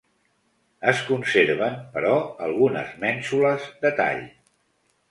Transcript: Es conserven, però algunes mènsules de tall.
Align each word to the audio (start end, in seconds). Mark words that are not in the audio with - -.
Es 0.91 1.01
conserven, 1.09 1.77
però 1.99 2.15
algunes 2.49 2.99
mènsules 3.05 3.71
de 3.87 3.95
tall. 4.03 4.27